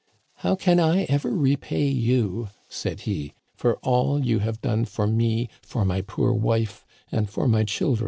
[0.37, 5.47] "How can I ever repay you," said he, "for all you have done for me,
[5.61, 7.99] for my poor wife, and for my chil dren?"